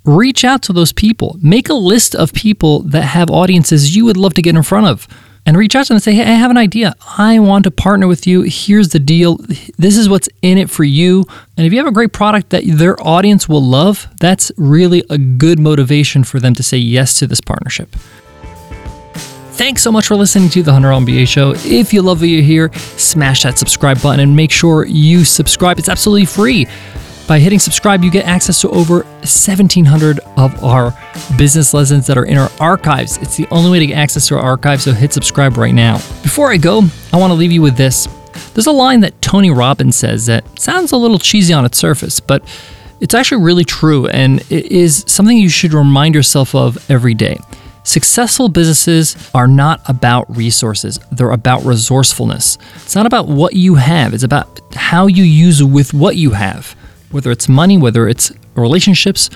reach 0.03 0.43
out 0.43 0.63
to 0.63 0.73
those 0.73 0.91
people. 0.91 1.37
Make 1.41 1.69
a 1.69 1.73
list 1.73 2.15
of 2.15 2.33
people 2.33 2.81
that 2.83 3.03
have 3.03 3.29
audiences 3.29 3.95
you 3.95 4.05
would 4.05 4.17
love 4.17 4.33
to 4.35 4.41
get 4.41 4.55
in 4.55 4.63
front 4.63 4.87
of 4.87 5.07
and 5.45 5.57
reach 5.57 5.75
out 5.75 5.85
to 5.85 5.89
them 5.89 5.95
and 5.95 6.03
say, 6.03 6.13
Hey, 6.13 6.23
I 6.23 6.35
have 6.35 6.51
an 6.51 6.57
idea. 6.57 6.93
I 7.17 7.39
want 7.39 7.63
to 7.63 7.71
partner 7.71 8.07
with 8.07 8.27
you. 8.27 8.41
Here's 8.43 8.89
the 8.89 8.99
deal. 8.99 9.37
This 9.77 9.97
is 9.97 10.07
what's 10.07 10.29
in 10.41 10.57
it 10.57 10.69
for 10.69 10.83
you. 10.83 11.25
And 11.57 11.65
if 11.65 11.73
you 11.73 11.79
have 11.79 11.87
a 11.87 11.91
great 11.91 12.13
product 12.13 12.51
that 12.51 12.63
their 12.65 13.01
audience 13.01 13.49
will 13.49 13.63
love, 13.63 14.07
that's 14.19 14.51
really 14.57 15.03
a 15.09 15.17
good 15.17 15.59
motivation 15.59 16.23
for 16.23 16.39
them 16.39 16.53
to 16.55 16.63
say 16.63 16.77
yes 16.77 17.17
to 17.19 17.27
this 17.27 17.41
partnership. 17.41 17.95
Thanks 19.53 19.83
so 19.83 19.91
much 19.91 20.07
for 20.07 20.15
listening 20.15 20.49
to 20.49 20.63
the 20.63 20.71
Hundred 20.71 20.89
MBA 20.89 21.27
show. 21.27 21.53
If 21.57 21.93
you 21.93 22.01
love 22.01 22.21
what 22.21 22.29
you 22.29 22.41
hear, 22.41 22.73
smash 22.73 23.43
that 23.43 23.59
subscribe 23.59 24.01
button 24.01 24.19
and 24.19 24.35
make 24.35 24.49
sure 24.49 24.85
you 24.85 25.23
subscribe. 25.23 25.77
It's 25.77 25.89
absolutely 25.89 26.25
free. 26.25 26.67
By 27.27 27.39
hitting 27.39 27.59
subscribe, 27.59 28.03
you 28.03 28.11
get 28.11 28.25
access 28.25 28.59
to 28.61 28.69
over 28.69 29.03
1,700 29.21 30.19
of 30.37 30.63
our 30.63 30.93
business 31.37 31.73
lessons 31.73 32.07
that 32.07 32.17
are 32.17 32.25
in 32.25 32.37
our 32.37 32.49
archives. 32.59 33.17
It's 33.17 33.37
the 33.37 33.47
only 33.51 33.71
way 33.71 33.79
to 33.79 33.87
get 33.87 33.97
access 33.97 34.27
to 34.27 34.35
our 34.35 34.41
archives, 34.41 34.83
so 34.83 34.91
hit 34.91 35.13
subscribe 35.13 35.57
right 35.57 35.73
now. 35.73 35.95
Before 36.23 36.51
I 36.51 36.57
go, 36.57 36.83
I 37.13 37.17
want 37.17 37.31
to 37.31 37.35
leave 37.35 37.51
you 37.51 37.61
with 37.61 37.77
this. 37.77 38.07
There's 38.53 38.67
a 38.67 38.71
line 38.71 38.99
that 39.01 39.21
Tony 39.21 39.49
Robbins 39.49 39.95
says 39.95 40.25
that 40.25 40.59
sounds 40.59 40.91
a 40.91 40.97
little 40.97 41.19
cheesy 41.19 41.53
on 41.53 41.63
its 41.63 41.77
surface, 41.77 42.19
but 42.19 42.43
it's 42.99 43.13
actually 43.13 43.43
really 43.43 43.65
true 43.65 44.07
and 44.07 44.41
it 44.51 44.71
is 44.71 45.03
something 45.07 45.37
you 45.37 45.49
should 45.49 45.73
remind 45.73 46.15
yourself 46.15 46.53
of 46.53 46.89
every 46.89 47.13
day. 47.13 47.37
Successful 47.83 48.47
businesses 48.47 49.31
are 49.33 49.47
not 49.47 49.81
about 49.87 50.35
resources, 50.35 50.99
they're 51.11 51.31
about 51.31 51.63
resourcefulness. 51.63 52.57
It's 52.75 52.95
not 52.95 53.05
about 53.05 53.27
what 53.27 53.53
you 53.53 53.75
have, 53.75 54.13
it's 54.13 54.23
about 54.23 54.61
how 54.75 55.07
you 55.07 55.23
use 55.23 55.63
with 55.63 55.93
what 55.93 56.15
you 56.15 56.31
have. 56.31 56.75
Whether 57.11 57.31
it's 57.31 57.47
money, 57.47 57.77
whether 57.77 58.07
it's 58.07 58.31
relationships, 58.55 59.29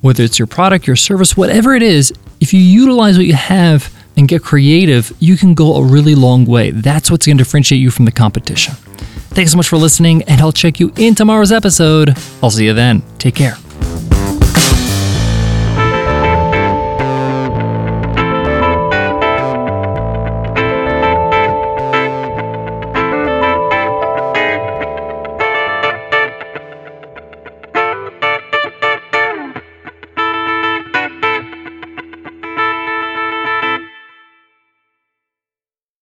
whether 0.00 0.22
it's 0.22 0.38
your 0.38 0.46
product, 0.46 0.86
your 0.86 0.96
service, 0.96 1.36
whatever 1.36 1.74
it 1.74 1.82
is, 1.82 2.12
if 2.40 2.52
you 2.52 2.60
utilize 2.60 3.16
what 3.16 3.26
you 3.26 3.34
have 3.34 3.92
and 4.16 4.28
get 4.28 4.42
creative, 4.42 5.12
you 5.20 5.36
can 5.36 5.54
go 5.54 5.76
a 5.76 5.84
really 5.84 6.14
long 6.14 6.44
way. 6.44 6.70
That's 6.70 7.10
what's 7.10 7.26
going 7.26 7.38
to 7.38 7.44
differentiate 7.44 7.80
you 7.80 7.90
from 7.90 8.04
the 8.04 8.12
competition. 8.12 8.74
Thanks 9.34 9.52
so 9.52 9.56
much 9.56 9.68
for 9.68 9.78
listening, 9.78 10.22
and 10.24 10.40
I'll 10.40 10.52
check 10.52 10.78
you 10.78 10.92
in 10.96 11.14
tomorrow's 11.14 11.52
episode. 11.52 12.14
I'll 12.42 12.50
see 12.50 12.66
you 12.66 12.74
then. 12.74 13.02
Take 13.18 13.34
care. 13.34 13.56